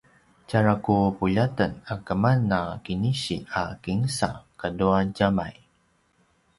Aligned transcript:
tjara 0.47 0.73
ku 0.85 0.95
puljaten 1.17 1.71
a 1.93 1.95
keman 2.07 2.41
a 2.59 2.61
kinisi 2.85 3.37
a 3.61 3.63
kinsa 3.83 4.29
katua 4.59 4.97
djamay 5.15 5.55